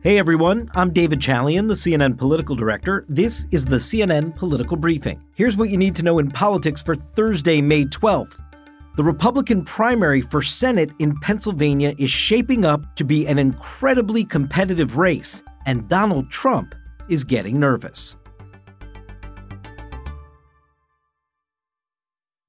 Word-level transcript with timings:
Hey 0.00 0.16
everyone, 0.16 0.70
I'm 0.76 0.92
David 0.92 1.18
Chalian, 1.18 1.66
the 1.66 1.74
CNN 1.74 2.16
political 2.16 2.54
director. 2.54 3.04
This 3.08 3.48
is 3.50 3.64
the 3.64 3.78
CNN 3.78 4.36
Political 4.36 4.76
Briefing. 4.76 5.20
Here's 5.34 5.56
what 5.56 5.70
you 5.70 5.76
need 5.76 5.96
to 5.96 6.04
know 6.04 6.20
in 6.20 6.30
politics 6.30 6.80
for 6.80 6.94
Thursday, 6.94 7.60
May 7.60 7.84
12th. 7.84 8.40
The 8.94 9.02
Republican 9.02 9.64
primary 9.64 10.20
for 10.20 10.40
Senate 10.40 10.92
in 11.00 11.16
Pennsylvania 11.16 11.96
is 11.98 12.10
shaping 12.10 12.64
up 12.64 12.94
to 12.94 13.02
be 13.02 13.26
an 13.26 13.40
incredibly 13.40 14.24
competitive 14.24 14.98
race, 14.98 15.42
and 15.66 15.88
Donald 15.88 16.30
Trump 16.30 16.76
is 17.08 17.24
getting 17.24 17.58
nervous. 17.58 18.14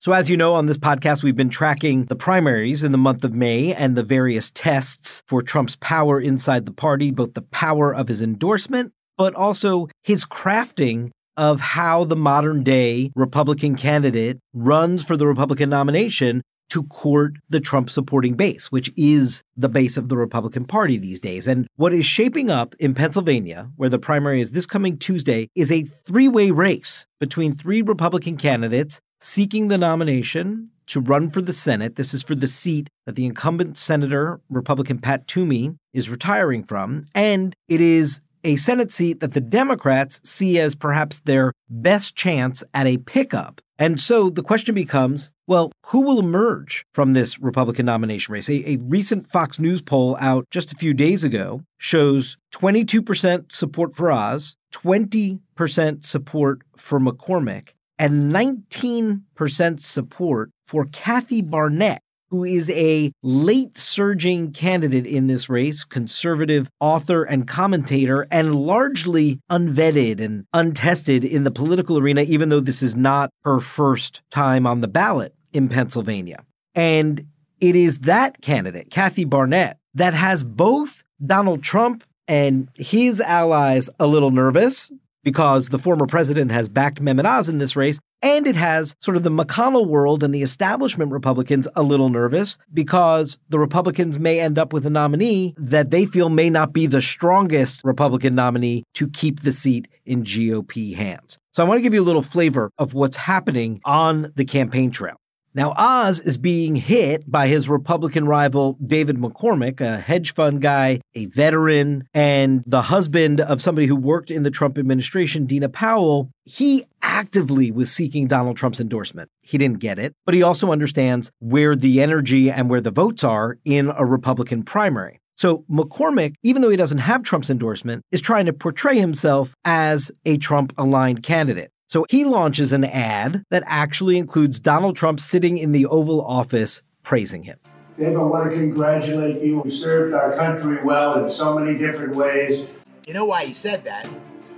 So, 0.02 0.14
as 0.14 0.30
you 0.30 0.38
know, 0.38 0.54
on 0.54 0.66
this 0.66 0.78
podcast, 0.78 1.24
we've 1.24 1.36
been 1.36 1.50
tracking 1.50 2.06
the 2.06 2.16
primaries 2.16 2.86
in 2.86 2.94
the 2.94 2.98
month 2.98 3.26
of 3.26 3.34
May 3.34 3.74
and 3.74 3.98
the 3.98 4.04
various 4.04 4.50
tests 4.50 5.22
for 5.28 5.42
Trump's 5.42 5.76
power 5.76 6.22
inside 6.22 6.66
the 6.66 6.72
party, 6.72 7.12
both 7.12 7.34
the 7.34 7.42
power 7.42 7.94
of 7.94 8.08
his 8.08 8.22
endorsement, 8.22 8.94
but 9.18 9.36
also 9.36 9.90
his 10.04 10.24
crafting 10.24 11.12
of 11.36 11.60
how 11.60 12.06
the 12.06 12.16
modern 12.16 12.64
day 12.64 13.12
Republican 13.14 13.76
candidate 13.76 14.40
runs 14.54 15.04
for 15.04 15.18
the 15.18 15.28
Republican 15.28 15.70
nomination 15.70 16.44
to 16.70 16.84
court 16.84 17.34
the 17.50 17.60
Trump 17.60 17.90
supporting 17.90 18.36
base, 18.36 18.72
which 18.72 18.90
is 18.96 19.42
the 19.58 19.68
base 19.68 19.98
of 19.98 20.08
the 20.08 20.16
Republican 20.16 20.64
Party 20.64 20.98
these 20.98 21.20
days. 21.20 21.46
And 21.46 21.68
what 21.76 21.94
is 21.94 22.06
shaping 22.06 22.50
up 22.50 22.74
in 22.80 22.94
Pennsylvania, 22.94 23.70
where 23.76 23.90
the 23.90 24.00
primary 24.00 24.40
is 24.40 24.52
this 24.52 24.66
coming 24.66 24.98
Tuesday, 24.98 25.50
is 25.56 25.74
a 25.74 25.84
three 25.84 26.30
way 26.30 26.52
race 26.52 27.06
between 27.20 27.52
three 27.52 27.82
Republican 27.82 28.38
candidates 28.38 29.02
seeking 29.20 29.68
the 29.68 29.78
nomination 29.78 30.72
to 30.88 31.00
run 31.00 31.30
for 31.30 31.42
the 31.42 31.54
Senate. 31.54 31.96
This 31.96 32.14
is 32.14 32.24
for 32.24 32.36
the 32.36 32.48
seat 32.48 32.90
that 33.06 33.16
the 33.16 33.26
incumbent 33.26 33.78
Senator, 33.78 34.42
Republican 34.50 35.00
Pat 35.00 35.28
Toomey, 35.28 35.76
is 35.94 36.10
retiring 36.10 36.64
from. 36.64 37.06
And 37.14 37.56
it 37.68 37.82
is 37.82 38.22
a 38.44 38.56
Senate 38.56 38.92
seat 38.92 39.20
that 39.20 39.34
the 39.34 39.42
Democrats 39.42 40.20
see 40.24 40.60
as 40.60 40.76
perhaps 40.76 41.20
their 41.22 41.54
best 41.70 42.16
chance 42.16 42.64
at 42.74 42.88
a 42.88 42.98
pickup. 42.98 43.62
And 43.78 44.00
so 44.00 44.30
the 44.30 44.44
question 44.44 44.76
becomes 44.76 45.32
well, 45.48 45.72
who 45.88 46.02
will 46.02 46.20
emerge 46.20 46.86
from 46.94 47.14
this 47.14 47.40
Republican 47.40 47.88
nomination 47.88 48.34
race? 48.34 48.50
A, 48.50 48.74
a, 48.74 48.78
recent 48.78 49.28
Fox 49.28 49.58
News 49.58 49.82
poll 49.82 50.16
out 50.22 50.46
just 50.52 50.72
a 50.72 50.76
few 50.76 50.94
days 50.94 51.24
ago 51.24 51.64
shows 51.80 52.38
22% 52.54 53.52
support 53.52 53.96
for 53.96 54.12
Oz, 54.12 54.56
20% 54.74 56.06
support 56.06 56.62
for 56.78 57.00
McCormick, 57.00 57.70
and 58.00 58.32
19% 58.32 59.80
support 59.82 60.52
for 60.66 60.86
Kathy 60.86 61.42
Barnette, 61.42 62.00
who 62.30 62.46
is 62.46 62.70
a 62.70 63.12
late 63.22 63.78
surging 63.78 64.54
candidate 64.54 65.06
in 65.06 65.28
this 65.28 65.50
race, 65.50 65.84
conservative 65.84 66.70
author 66.80 67.24
and 67.24 67.48
commentator, 67.48 68.28
and 68.32 68.56
largely 68.56 69.40
unvetted 69.52 70.22
and 70.22 70.46
untested 70.54 71.26
in 71.26 71.44
the 71.44 71.52
political 71.52 71.98
arena, 71.98 72.22
even 72.22 72.50
though 72.50 72.60
this 72.60 72.82
is 72.82 72.96
not 72.96 73.32
her 73.44 73.60
first 73.60 74.22
time 74.32 74.66
on 74.66 74.82
the 74.82 74.88
ballot 74.88 75.34
in 75.52 75.68
Pennsylvania. 75.68 76.46
And 76.76 77.26
it 77.60 77.76
is 77.76 78.00
that 78.00 78.42
candidate, 78.42 78.92
Kathy 78.92 79.26
Barnette, 79.26 79.78
that 79.96 80.14
has 80.14 80.44
both 80.44 81.04
Donald 81.26 81.64
Trump 81.64 82.04
and 82.28 82.70
his 82.76 83.20
allies 83.20 83.90
a 84.00 84.06
little 84.08 84.32
nervous 84.32 84.92
because 85.24 85.70
the 85.70 85.80
former 85.80 86.06
president 86.06 86.52
has 86.52 86.70
backed 86.70 87.02
Mehmet 87.02 87.26
Oz 87.26 87.50
in 87.50 87.58
this 87.58 87.76
race, 87.76 88.00
and 88.22 88.48
it 88.48 88.56
has 88.56 88.96
sort 89.00 89.18
of 89.18 89.24
the 89.24 89.32
McConnell 89.32 89.88
world 89.88 90.24
and 90.24 90.34
the 90.34 90.42
establishment 90.42 91.12
Republicans 91.12 91.68
a 91.76 91.84
little 91.84 92.10
nervous 92.10 92.58
because 92.74 93.40
the 93.50 93.60
Republicans 93.60 94.20
may 94.20 94.40
end 94.40 94.60
up 94.60 94.74
with 94.74 94.86
a 94.86 94.90
nominee 94.90 95.54
that 95.58 95.90
they 95.90 96.06
feel 96.06 96.30
may 96.30 96.50
not 96.50 96.74
be 96.74 96.86
the 96.86 97.02
strongest 97.02 97.82
Republican 97.84 98.36
nominee 98.36 98.84
to 98.96 99.08
keep 99.10 99.42
the 99.42 99.52
seat 99.52 99.88
in 100.06 100.24
GOP 100.24 100.96
hands. 100.96 101.38
So 101.54 101.64
I 101.64 101.68
want 101.68 101.78
to 101.78 101.82
give 101.82 101.94
you 101.94 102.02
a 102.02 102.04
little 102.04 102.22
flavor 102.22 102.72
of 102.78 102.94
what's 102.94 103.18
happening 103.18 103.82
on 103.86 104.32
the 104.36 104.46
campaign 104.46 104.92
trail. 104.92 105.19
Now, 105.56 105.74
Oz 105.78 106.20
is 106.20 106.38
being 106.38 106.76
hit 106.76 107.30
by 107.30 107.48
his 107.48 107.68
Republican 107.68 108.26
rival, 108.26 108.78
David 108.84 109.18
McCormick, 109.18 109.82
a 109.82 110.00
hedge 110.00 110.34
fund 110.34 110.62
guy, 110.62 111.02
a 111.16 111.26
veteran, 111.26 112.08
and 112.14 112.64
the 112.68 112.84
husband 112.84 113.42
of 113.42 113.62
somebody 113.62 113.88
who 113.88 113.96
worked 113.96 114.30
in 114.30 114.44
the 114.44 114.52
Trump 114.52 114.78
administration, 114.78 115.48
Dina 115.48 115.68
Powell. 115.68 116.30
He 116.46 116.86
actively 117.02 117.72
was 117.72 117.92
seeking 117.92 118.28
Donald 118.28 118.58
Trump's 118.58 118.80
endorsement. 118.80 119.30
He 119.42 119.58
didn't 119.58 119.80
get 119.80 119.98
it, 119.98 120.14
but 120.26 120.36
he 120.36 120.44
also 120.44 120.72
understands 120.72 121.32
where 121.40 121.76
the 121.76 122.02
energy 122.02 122.52
and 122.52 122.70
where 122.70 122.82
the 122.82 122.92
votes 122.92 123.24
are 123.24 123.58
in 123.66 123.92
a 123.96 124.06
Republican 124.06 124.64
primary. 124.64 125.20
So 125.36 125.64
McCormick, 125.72 126.36
even 126.44 126.62
though 126.62 126.70
he 126.70 126.78
doesn't 126.78 126.98
have 127.00 127.24
Trump's 127.24 127.50
endorsement, 127.50 128.04
is 128.12 128.22
trying 128.22 128.46
to 128.46 128.54
portray 128.54 129.00
himself 129.00 129.56
as 129.64 130.12
a 130.26 130.38
Trump 130.38 130.74
aligned 130.78 131.24
candidate. 131.24 131.72
So 131.90 132.06
he 132.08 132.24
launches 132.24 132.72
an 132.72 132.84
ad 132.84 133.44
that 133.50 133.64
actually 133.66 134.18
includes 134.18 134.60
Donald 134.60 134.96
Trump 134.96 135.20
sitting 135.20 135.58
in 135.58 135.72
the 135.72 135.88
Oval 135.88 136.24
Office 136.24 136.84
praising 137.02 137.42
him. 137.42 137.58
Dave, 137.98 138.16
I 138.16 138.22
want 138.22 138.52
to 138.52 138.56
congratulate 138.56 139.42
you. 139.42 139.64
You 139.64 139.70
served 139.72 140.14
our 140.14 140.36
country 140.36 140.84
well 140.84 141.24
in 141.24 141.28
so 141.28 141.58
many 141.58 141.80
different 141.80 142.16
ways. 142.16 142.68
You 143.08 143.16
know 143.16 143.26
why 143.26 143.46
he 143.46 143.54
said 143.54 143.86
that? 143.86 144.08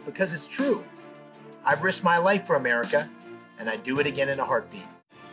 Because 0.05 0.33
it's 0.33 0.45
true. 0.45 0.83
I've 1.63 1.81
risked 1.83 2.03
my 2.03 2.17
life 2.17 2.45
for 2.45 2.57
America, 2.57 3.09
and 3.57 3.69
I 3.69 3.77
do 3.77 4.01
it 4.01 4.07
again 4.07 4.27
in 4.27 4.41
a 4.41 4.45
heartbeat. 4.45 4.83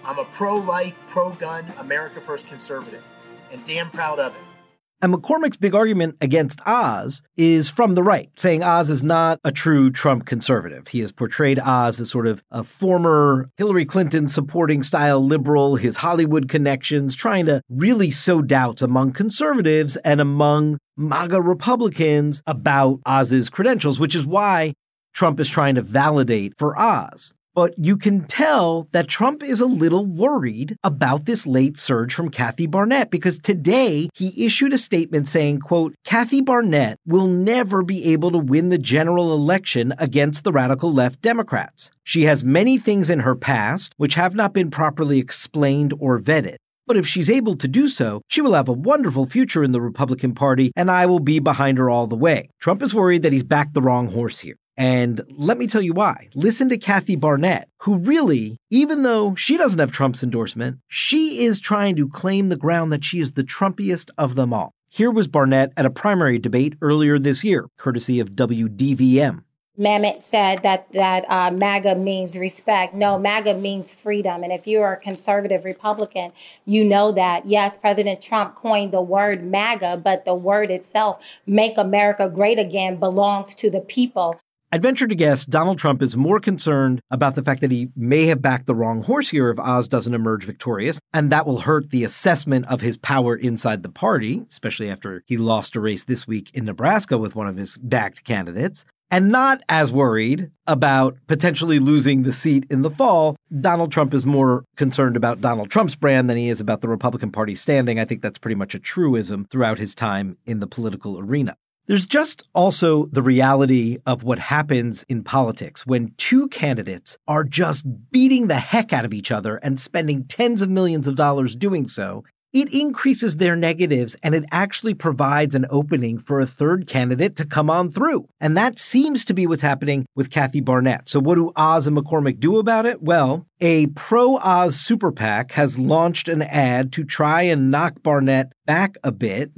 I'm 0.04 0.20
a 0.20 0.24
pro 0.24 0.56
life, 0.56 0.94
pro 1.08 1.30
gun, 1.30 1.66
America 1.78 2.20
First 2.20 2.46
conservative, 2.46 3.02
and 3.50 3.64
damn 3.64 3.90
proud 3.90 4.20
of 4.20 4.36
it. 4.36 4.57
And 5.00 5.14
McCormick's 5.14 5.56
big 5.56 5.76
argument 5.76 6.16
against 6.20 6.60
Oz 6.66 7.22
is 7.36 7.68
from 7.68 7.92
the 7.92 8.02
right, 8.02 8.30
saying 8.36 8.64
Oz 8.64 8.90
is 8.90 9.04
not 9.04 9.38
a 9.44 9.52
true 9.52 9.92
Trump 9.92 10.26
conservative. 10.26 10.88
He 10.88 10.98
has 11.00 11.12
portrayed 11.12 11.60
Oz 11.60 12.00
as 12.00 12.10
sort 12.10 12.26
of 12.26 12.42
a 12.50 12.64
former 12.64 13.48
Hillary 13.56 13.84
Clinton 13.84 14.26
supporting 14.26 14.82
style 14.82 15.24
liberal, 15.24 15.76
his 15.76 15.98
Hollywood 15.98 16.48
connections, 16.48 17.14
trying 17.14 17.46
to 17.46 17.62
really 17.68 18.10
sow 18.10 18.42
doubts 18.42 18.82
among 18.82 19.12
conservatives 19.12 19.96
and 19.98 20.20
among 20.20 20.78
MAGA 20.96 21.40
Republicans 21.40 22.42
about 22.44 22.98
Oz's 23.06 23.50
credentials, 23.50 24.00
which 24.00 24.16
is 24.16 24.26
why 24.26 24.74
Trump 25.14 25.38
is 25.38 25.48
trying 25.48 25.76
to 25.76 25.82
validate 25.82 26.54
for 26.58 26.76
Oz. 26.76 27.34
But 27.58 27.76
you 27.76 27.96
can 27.96 28.22
tell 28.22 28.86
that 28.92 29.08
Trump 29.08 29.42
is 29.42 29.60
a 29.60 29.66
little 29.66 30.06
worried 30.06 30.76
about 30.84 31.24
this 31.24 31.44
late 31.44 31.76
surge 31.76 32.14
from 32.14 32.30
Kathy 32.30 32.68
Barnette 32.68 33.10
because 33.10 33.40
today 33.40 34.08
he 34.14 34.46
issued 34.46 34.72
a 34.72 34.78
statement 34.78 35.26
saying, 35.26 35.58
quote, 35.58 35.96
Kathy 36.04 36.40
Barnett 36.40 37.00
will 37.04 37.26
never 37.26 37.82
be 37.82 38.12
able 38.12 38.30
to 38.30 38.38
win 38.38 38.68
the 38.68 38.78
general 38.78 39.34
election 39.34 39.92
against 39.98 40.44
the 40.44 40.52
radical 40.52 40.92
left 40.92 41.20
Democrats. 41.20 41.90
She 42.04 42.26
has 42.26 42.44
many 42.44 42.78
things 42.78 43.10
in 43.10 43.18
her 43.18 43.34
past 43.34 43.92
which 43.96 44.14
have 44.14 44.36
not 44.36 44.54
been 44.54 44.70
properly 44.70 45.18
explained 45.18 45.92
or 45.98 46.20
vetted. 46.20 46.58
But 46.86 46.96
if 46.96 47.08
she's 47.08 47.28
able 47.28 47.56
to 47.56 47.66
do 47.66 47.88
so, 47.88 48.22
she 48.28 48.40
will 48.40 48.54
have 48.54 48.68
a 48.68 48.72
wonderful 48.72 49.26
future 49.26 49.64
in 49.64 49.72
the 49.72 49.80
Republican 49.80 50.32
Party, 50.32 50.70
and 50.76 50.92
I 50.92 51.06
will 51.06 51.18
be 51.18 51.40
behind 51.40 51.78
her 51.78 51.90
all 51.90 52.06
the 52.06 52.14
way. 52.14 52.50
Trump 52.60 52.84
is 52.84 52.94
worried 52.94 53.24
that 53.24 53.32
he's 53.32 53.42
backed 53.42 53.74
the 53.74 53.82
wrong 53.82 54.12
horse 54.12 54.38
here. 54.38 54.54
And 54.78 55.22
let 55.28 55.58
me 55.58 55.66
tell 55.66 55.82
you 55.82 55.92
why. 55.92 56.28
Listen 56.34 56.68
to 56.68 56.78
Kathy 56.78 57.16
Barnette, 57.16 57.68
who 57.78 57.98
really, 57.98 58.58
even 58.70 59.02
though 59.02 59.34
she 59.34 59.56
doesn't 59.56 59.80
have 59.80 59.90
Trump's 59.90 60.22
endorsement, 60.22 60.78
she 60.86 61.44
is 61.44 61.58
trying 61.58 61.96
to 61.96 62.08
claim 62.08 62.46
the 62.46 62.56
ground 62.56 62.92
that 62.92 63.04
she 63.04 63.18
is 63.18 63.32
the 63.32 63.42
Trumpiest 63.42 64.10
of 64.16 64.36
them 64.36 64.54
all. 64.54 64.70
Here 64.88 65.10
was 65.10 65.26
Barnette 65.26 65.72
at 65.76 65.84
a 65.84 65.90
primary 65.90 66.38
debate 66.38 66.76
earlier 66.80 67.18
this 67.18 67.42
year, 67.42 67.66
courtesy 67.76 68.20
of 68.20 68.36
WDVM. 68.36 69.42
Mehmet 69.76 70.22
said 70.22 70.62
that 70.62 70.90
that 70.92 71.24
uh, 71.28 71.50
MAGA 71.50 71.96
means 71.96 72.36
respect. 72.36 72.94
No, 72.94 73.18
MAGA 73.18 73.54
means 73.54 73.92
freedom. 73.92 74.42
And 74.42 74.52
if 74.52 74.66
you 74.66 74.80
are 74.82 74.94
a 74.94 74.96
conservative 74.96 75.64
Republican, 75.64 76.32
you 76.66 76.84
know 76.84 77.12
that. 77.12 77.46
Yes, 77.46 77.76
President 77.76 78.20
Trump 78.20 78.54
coined 78.56 78.92
the 78.92 79.02
word 79.02 79.44
MAGA, 79.44 80.00
but 80.04 80.24
the 80.24 80.34
word 80.34 80.70
itself, 80.70 81.24
"Make 81.46 81.78
America 81.78 82.28
Great 82.28 82.58
Again," 82.58 82.96
belongs 82.96 83.54
to 83.56 83.70
the 83.70 83.80
people. 83.80 84.40
I'd 84.70 84.82
venture 84.82 85.06
to 85.06 85.14
guess 85.14 85.46
Donald 85.46 85.78
Trump 85.78 86.02
is 86.02 86.14
more 86.14 86.40
concerned 86.40 87.00
about 87.10 87.36
the 87.36 87.42
fact 87.42 87.62
that 87.62 87.70
he 87.70 87.88
may 87.96 88.26
have 88.26 88.42
backed 88.42 88.66
the 88.66 88.74
wrong 88.74 89.02
horse 89.02 89.30
here 89.30 89.48
if 89.48 89.58
Oz 89.58 89.88
doesn't 89.88 90.12
emerge 90.12 90.44
victorious, 90.44 91.00
and 91.14 91.32
that 91.32 91.46
will 91.46 91.60
hurt 91.60 91.88
the 91.88 92.04
assessment 92.04 92.66
of 92.66 92.82
his 92.82 92.98
power 92.98 93.34
inside 93.34 93.82
the 93.82 93.88
party, 93.88 94.44
especially 94.46 94.90
after 94.90 95.24
he 95.26 95.38
lost 95.38 95.74
a 95.74 95.80
race 95.80 96.04
this 96.04 96.26
week 96.26 96.50
in 96.52 96.66
Nebraska 96.66 97.16
with 97.16 97.34
one 97.34 97.48
of 97.48 97.56
his 97.56 97.78
backed 97.78 98.24
candidates. 98.24 98.84
And 99.10 99.30
not 99.30 99.62
as 99.70 99.90
worried 99.90 100.50
about 100.66 101.16
potentially 101.28 101.78
losing 101.78 102.24
the 102.24 102.32
seat 102.32 102.66
in 102.68 102.82
the 102.82 102.90
fall. 102.90 103.36
Donald 103.62 103.90
Trump 103.90 104.12
is 104.12 104.26
more 104.26 104.66
concerned 104.76 105.16
about 105.16 105.40
Donald 105.40 105.70
Trump's 105.70 105.96
brand 105.96 106.28
than 106.28 106.36
he 106.36 106.50
is 106.50 106.60
about 106.60 106.82
the 106.82 106.90
Republican 106.90 107.30
Party 107.30 107.54
standing. 107.54 107.98
I 107.98 108.04
think 108.04 108.20
that's 108.20 108.38
pretty 108.38 108.54
much 108.54 108.74
a 108.74 108.78
truism 108.78 109.46
throughout 109.46 109.78
his 109.78 109.94
time 109.94 110.36
in 110.44 110.60
the 110.60 110.66
political 110.66 111.18
arena. 111.18 111.56
There's 111.88 112.06
just 112.06 112.46
also 112.54 113.06
the 113.06 113.22
reality 113.22 113.96
of 114.04 114.22
what 114.22 114.38
happens 114.38 115.06
in 115.08 115.24
politics 115.24 115.86
when 115.86 116.12
two 116.18 116.48
candidates 116.48 117.16
are 117.26 117.44
just 117.44 117.86
beating 118.10 118.48
the 118.48 118.58
heck 118.58 118.92
out 118.92 119.06
of 119.06 119.14
each 119.14 119.32
other 119.32 119.56
and 119.56 119.80
spending 119.80 120.24
tens 120.24 120.60
of 120.60 120.68
millions 120.68 121.08
of 121.08 121.16
dollars 121.16 121.56
doing 121.56 121.88
so. 121.88 122.24
It 122.52 122.74
increases 122.74 123.36
their 123.36 123.56
negatives 123.56 124.16
and 124.22 124.34
it 124.34 124.44
actually 124.52 124.92
provides 124.92 125.54
an 125.54 125.64
opening 125.70 126.18
for 126.18 126.40
a 126.40 126.46
third 126.46 126.86
candidate 126.86 127.36
to 127.36 127.46
come 127.46 127.70
on 127.70 127.90
through. 127.90 128.28
And 128.38 128.54
that 128.54 128.78
seems 128.78 129.24
to 129.24 129.32
be 129.32 129.46
what's 129.46 129.62
happening 129.62 130.04
with 130.14 130.30
Kathy 130.30 130.60
Barnette. 130.60 131.08
So, 131.08 131.20
what 131.20 131.36
do 131.36 131.52
Oz 131.56 131.86
and 131.86 131.96
McCormick 131.96 132.38
do 132.38 132.58
about 132.58 132.84
it? 132.84 133.02
Well, 133.02 133.46
a 133.62 133.86
pro 133.88 134.36
Oz 134.36 134.78
super 134.78 135.10
PAC 135.10 135.52
has 135.52 135.78
launched 135.78 136.28
an 136.28 136.42
ad 136.42 136.92
to 136.92 137.04
try 137.04 137.42
and 137.42 137.70
knock 137.70 138.02
Barnette 138.02 138.52
back 138.66 138.96
a 139.02 139.12
bit. 139.12 139.52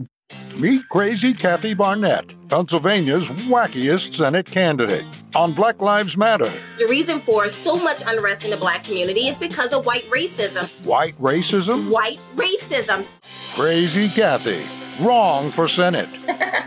Meet 0.58 0.88
Crazy 0.88 1.32
Kathy 1.32 1.74
Barnette, 1.74 2.34
Pennsylvania's 2.48 3.28
wackiest 3.28 4.14
Senate 4.14 4.46
candidate 4.46 5.04
on 5.34 5.52
Black 5.54 5.80
Lives 5.80 6.16
Matter. 6.16 6.52
The 6.78 6.86
reason 6.86 7.20
for 7.20 7.50
so 7.50 7.76
much 7.76 8.02
unrest 8.06 8.44
in 8.44 8.50
the 8.50 8.56
black 8.56 8.84
community 8.84 9.28
is 9.28 9.38
because 9.38 9.72
of 9.72 9.86
white 9.86 10.04
racism. 10.10 10.68
White 10.86 11.14
racism? 11.16 11.90
White 11.90 12.20
racism. 12.34 13.06
Crazy 13.54 14.08
Kathy, 14.08 14.62
wrong 15.00 15.50
for 15.50 15.66
Senate. 15.68 16.10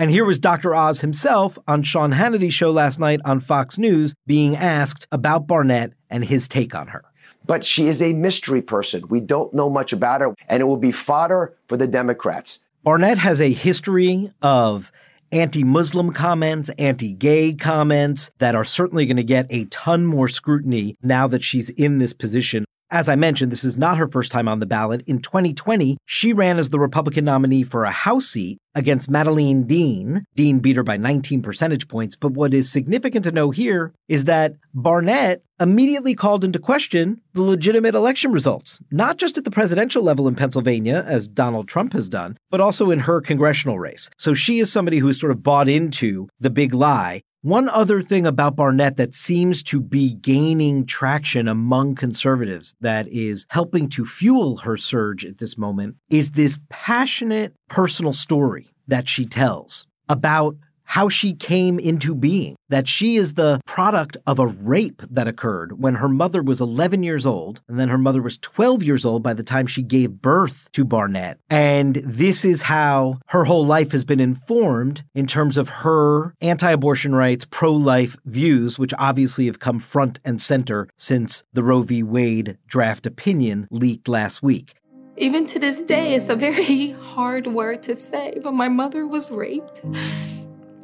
And 0.00 0.10
here 0.10 0.24
was 0.24 0.38
Dr. 0.38 0.74
Oz 0.74 1.02
himself 1.02 1.58
on 1.68 1.82
Sean 1.82 2.12
Hannity's 2.12 2.54
show 2.54 2.70
last 2.70 2.98
night 2.98 3.20
on 3.26 3.38
Fox 3.38 3.76
News 3.76 4.14
being 4.26 4.56
asked 4.56 5.06
about 5.12 5.46
Barnette 5.46 5.92
and 6.08 6.24
his 6.24 6.48
take 6.48 6.74
on 6.74 6.86
her 6.86 7.04
but 7.46 7.64
she 7.64 7.86
is 7.86 8.02
a 8.02 8.12
mystery 8.12 8.62
person. 8.62 9.04
We 9.08 9.20
don't 9.20 9.52
know 9.54 9.70
much 9.70 9.92
about 9.92 10.20
her, 10.20 10.34
and 10.48 10.60
it 10.60 10.64
will 10.64 10.76
be 10.76 10.92
fodder 10.92 11.56
for 11.68 11.76
the 11.76 11.86
Democrats. 11.86 12.60
Barnette 12.84 13.18
has 13.18 13.40
a 13.40 13.52
history 13.52 14.32
of 14.42 14.90
anti 15.32 15.64
Muslim 15.64 16.12
comments, 16.12 16.70
anti 16.78 17.12
gay 17.12 17.52
comments 17.52 18.30
that 18.38 18.54
are 18.54 18.64
certainly 18.64 19.06
going 19.06 19.16
to 19.16 19.22
get 19.22 19.46
a 19.50 19.66
ton 19.66 20.06
more 20.06 20.28
scrutiny 20.28 20.96
now 21.02 21.26
that 21.26 21.44
she's 21.44 21.70
in 21.70 21.98
this 21.98 22.12
position. 22.12 22.64
As 22.92 23.08
I 23.08 23.14
mentioned, 23.14 23.52
this 23.52 23.62
is 23.62 23.78
not 23.78 23.98
her 23.98 24.08
first 24.08 24.32
time 24.32 24.48
on 24.48 24.58
the 24.58 24.66
ballot. 24.66 25.02
In 25.06 25.20
2020, 25.20 25.96
she 26.06 26.32
ran 26.32 26.58
as 26.58 26.70
the 26.70 26.80
Republican 26.80 27.24
nominee 27.24 27.62
for 27.62 27.84
a 27.84 27.92
House 27.92 28.26
seat 28.26 28.58
against 28.74 29.08
Madeleine 29.08 29.64
Dean. 29.64 30.24
Dean 30.34 30.58
beat 30.58 30.74
her 30.74 30.82
by 30.82 30.96
19 30.96 31.40
percentage 31.40 31.86
points. 31.86 32.16
But 32.16 32.32
what 32.32 32.52
is 32.52 32.70
significant 32.70 33.24
to 33.24 33.32
know 33.32 33.50
here 33.50 33.92
is 34.08 34.24
that 34.24 34.54
Barnette 34.74 35.42
immediately 35.60 36.14
called 36.14 36.42
into 36.42 36.58
question 36.58 37.20
the 37.34 37.42
legitimate 37.42 37.94
election 37.94 38.32
results, 38.32 38.80
not 38.90 39.18
just 39.18 39.38
at 39.38 39.44
the 39.44 39.50
presidential 39.52 40.02
level 40.02 40.26
in 40.26 40.34
Pennsylvania, 40.34 41.04
as 41.06 41.28
Donald 41.28 41.68
Trump 41.68 41.92
has 41.92 42.08
done, 42.08 42.36
but 42.50 42.60
also 42.60 42.90
in 42.90 43.00
her 43.00 43.20
congressional 43.20 43.78
race. 43.78 44.10
So 44.18 44.34
she 44.34 44.58
is 44.58 44.72
somebody 44.72 44.98
who's 44.98 45.20
sort 45.20 45.32
of 45.32 45.42
bought 45.44 45.68
into 45.68 46.28
the 46.40 46.50
big 46.50 46.74
lie 46.74 47.22
one 47.42 47.70
other 47.70 48.02
thing 48.02 48.26
about 48.26 48.54
Barnette 48.54 48.96
that 48.96 49.14
seems 49.14 49.62
to 49.62 49.80
be 49.80 50.12
gaining 50.14 50.84
traction 50.84 51.48
among 51.48 51.94
conservatives 51.94 52.74
that 52.82 53.08
is 53.08 53.46
helping 53.48 53.88
to 53.90 54.04
fuel 54.04 54.58
her 54.58 54.76
surge 54.76 55.24
at 55.24 55.38
this 55.38 55.56
moment 55.56 55.96
is 56.10 56.32
this 56.32 56.58
passionate 56.68 57.54
personal 57.68 58.12
story 58.12 58.68
that 58.88 59.08
she 59.08 59.24
tells 59.24 59.86
about 60.10 60.54
how 60.90 61.08
she 61.08 61.32
came 61.32 61.78
into 61.78 62.16
being, 62.16 62.56
that 62.68 62.88
she 62.88 63.14
is 63.14 63.34
the 63.34 63.60
product 63.64 64.16
of 64.26 64.40
a 64.40 64.46
rape 64.48 65.00
that 65.08 65.28
occurred 65.28 65.80
when 65.80 65.94
her 65.94 66.08
mother 66.08 66.42
was 66.42 66.60
11 66.60 67.04
years 67.04 67.24
old, 67.24 67.60
and 67.68 67.78
then 67.78 67.88
her 67.88 67.96
mother 67.96 68.20
was 68.20 68.38
12 68.38 68.82
years 68.82 69.04
old 69.04 69.22
by 69.22 69.32
the 69.32 69.44
time 69.44 69.68
she 69.68 69.82
gave 69.82 70.20
birth 70.20 70.68
to 70.72 70.84
Barnette. 70.84 71.38
And 71.48 71.94
this 72.04 72.44
is 72.44 72.62
how 72.62 73.20
her 73.26 73.44
whole 73.44 73.64
life 73.64 73.92
has 73.92 74.04
been 74.04 74.18
informed 74.18 75.04
in 75.14 75.28
terms 75.28 75.56
of 75.56 75.68
her 75.68 76.34
anti 76.40 76.72
abortion 76.72 77.14
rights, 77.14 77.46
pro 77.48 77.72
life 77.72 78.16
views, 78.24 78.76
which 78.76 78.92
obviously 78.98 79.46
have 79.46 79.60
come 79.60 79.78
front 79.78 80.18
and 80.24 80.42
center 80.42 80.88
since 80.96 81.44
the 81.52 81.62
Roe 81.62 81.82
v. 81.82 82.02
Wade 82.02 82.58
draft 82.66 83.06
opinion 83.06 83.68
leaked 83.70 84.08
last 84.08 84.42
week. 84.42 84.74
Even 85.16 85.46
to 85.46 85.60
this 85.60 85.84
day, 85.84 86.14
it's 86.14 86.28
a 86.28 86.34
very 86.34 86.90
hard 87.14 87.46
word 87.46 87.84
to 87.84 87.94
say, 87.94 88.40
but 88.42 88.54
my 88.54 88.68
mother 88.68 89.06
was 89.06 89.30
raped 89.30 89.82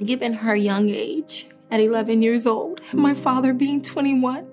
given 0.04 0.32
her 0.32 0.54
young 0.54 0.88
age 0.88 1.46
at 1.70 1.81
11 1.81 2.22
years 2.22 2.46
old, 2.46 2.81
my 2.93 3.14
father 3.14 3.52
being 3.52 3.82
21. 3.82 4.46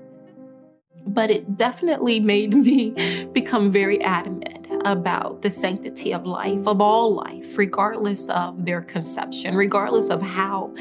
But 1.05 1.29
it 1.29 1.57
definitely 1.57 2.19
made 2.19 2.53
me 2.65 3.27
become 3.33 3.71
very 3.71 4.01
adamant 4.01 4.67
about 4.85 5.41
the 5.41 5.49
sanctity 5.49 6.13
of 6.13 6.25
life, 6.25 6.67
of 6.67 6.81
all 6.81 7.13
life, 7.13 7.57
regardless 7.57 8.29
of 8.29 8.65
their 8.65 8.81
conception, 8.81 9.55
regardless 9.55 10.09
of 10.09 10.21
how 10.21 10.73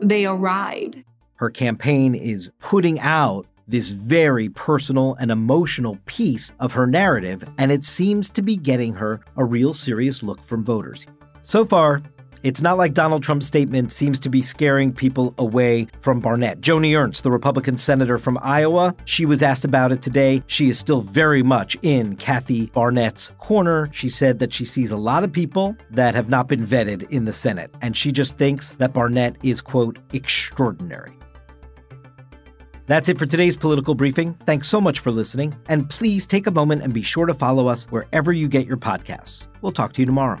they 0.00 0.26
arrived. 0.26 1.04
Her 1.34 1.50
campaign 1.50 2.14
is 2.14 2.50
putting 2.58 2.98
out 3.00 3.46
this 3.68 3.90
very 3.90 4.48
personal 4.48 5.16
and 5.20 5.30
emotional 5.30 5.98
piece 6.06 6.54
of 6.60 6.72
her 6.72 6.86
narrative, 6.86 7.48
and 7.58 7.72
it 7.72 7.84
seems 7.84 8.30
to 8.30 8.42
be 8.42 8.56
getting 8.56 8.94
her 8.94 9.20
a 9.36 9.44
real 9.44 9.74
serious 9.74 10.22
look 10.22 10.42
from 10.42 10.62
voters. 10.62 11.04
So 11.42 11.64
far, 11.64 12.02
it's 12.42 12.60
not 12.60 12.78
like 12.78 12.94
Donald 12.94 13.22
Trump's 13.22 13.46
statement 13.46 13.92
seems 13.92 14.18
to 14.20 14.28
be 14.28 14.42
scaring 14.42 14.92
people 14.92 15.34
away 15.38 15.88
from 16.00 16.20
Barnette. 16.20 16.60
Joni 16.60 16.98
Ernst, 16.98 17.22
the 17.22 17.30
Republican 17.30 17.76
senator 17.76 18.18
from 18.18 18.38
Iowa, 18.42 18.94
she 19.04 19.26
was 19.26 19.42
asked 19.42 19.64
about 19.64 19.92
it 19.92 20.02
today. 20.02 20.42
She 20.46 20.68
is 20.68 20.78
still 20.78 21.00
very 21.00 21.42
much 21.42 21.76
in 21.82 22.16
Kathy 22.16 22.66
Barnette's 22.66 23.32
corner. 23.38 23.88
She 23.92 24.08
said 24.08 24.38
that 24.38 24.52
she 24.52 24.64
sees 24.64 24.90
a 24.90 24.96
lot 24.96 25.24
of 25.24 25.32
people 25.32 25.76
that 25.90 26.14
have 26.14 26.28
not 26.28 26.48
been 26.48 26.66
vetted 26.66 27.08
in 27.10 27.24
the 27.24 27.32
Senate, 27.32 27.74
and 27.80 27.96
she 27.96 28.12
just 28.12 28.36
thinks 28.36 28.72
that 28.72 28.92
Barnette 28.92 29.36
is, 29.42 29.60
quote, 29.60 29.98
extraordinary. 30.12 31.12
That's 32.86 33.08
it 33.08 33.18
for 33.18 33.26
today's 33.26 33.56
political 33.56 33.96
briefing. 33.96 34.34
Thanks 34.46 34.68
so 34.68 34.80
much 34.80 35.00
for 35.00 35.10
listening, 35.10 35.56
and 35.68 35.90
please 35.90 36.26
take 36.26 36.46
a 36.46 36.52
moment 36.52 36.82
and 36.82 36.94
be 36.94 37.02
sure 37.02 37.26
to 37.26 37.34
follow 37.34 37.66
us 37.66 37.86
wherever 37.86 38.32
you 38.32 38.46
get 38.46 38.66
your 38.66 38.76
podcasts. 38.76 39.48
We'll 39.60 39.72
talk 39.72 39.92
to 39.94 40.02
you 40.02 40.06
tomorrow. 40.06 40.40